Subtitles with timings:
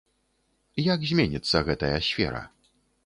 [0.93, 2.41] Як зменіцца гэтая сфера?